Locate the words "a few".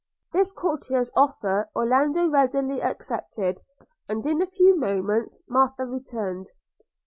4.41-4.75